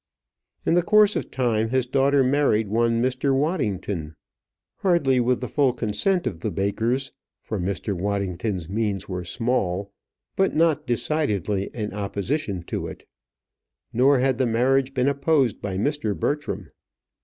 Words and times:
In 0.65 0.73
the 0.73 0.81
course 0.81 1.15
of 1.15 1.29
time 1.29 1.69
his 1.69 1.85
daughter 1.85 2.23
married 2.23 2.69
one 2.69 3.03
Mr. 3.03 3.35
Waddington, 3.37 4.15
hardly 4.77 5.19
with 5.19 5.41
the 5.41 5.47
full 5.47 5.73
consent 5.73 6.25
of 6.25 6.39
the 6.39 6.49
Bakers, 6.49 7.11
for 7.39 7.59
Mr. 7.59 7.93
Waddington's 7.95 8.67
means 8.67 9.07
were 9.07 9.23
small 9.23 9.93
but 10.35 10.55
not 10.55 10.87
decidedly 10.87 11.65
in 11.71 11.93
opposition 11.93 12.63
to 12.63 12.87
it; 12.87 13.07
nor 13.93 14.17
had 14.17 14.39
the 14.39 14.47
marriage 14.47 14.95
been 14.95 15.07
opposed 15.07 15.61
by 15.61 15.77
Mr. 15.77 16.19
Bertram. 16.19 16.71